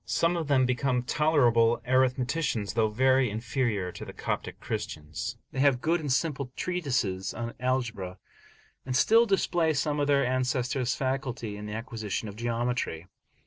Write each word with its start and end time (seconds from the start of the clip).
Some 0.03 0.35
of 0.35 0.47
them 0.47 0.65
become 0.65 1.03
tolerable 1.03 1.79
arithmeticians, 1.87 2.73
though 2.73 2.89
very 2.89 3.29
inferior 3.29 3.91
to 3.91 4.03
the 4.03 4.13
Coptic 4.13 4.59
Christians; 4.59 5.37
they 5.51 5.59
have 5.59 5.79
good 5.79 5.99
and 5.99 6.11
simple 6.11 6.51
treatises 6.55 7.35
on 7.35 7.53
algebra, 7.59 8.17
and 8.83 8.95
still 8.95 9.27
display 9.27 9.73
some 9.75 9.99
of 9.99 10.07
their 10.07 10.25
ancestors' 10.25 10.95
facility 10.95 11.55
in 11.55 11.67
the 11.67 11.73
acquisition 11.75 12.27
of 12.27 12.35
geometry. 12.35 13.09